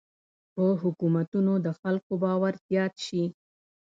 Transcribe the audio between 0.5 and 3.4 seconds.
په حکومتونو د خلکو باور زیات شي.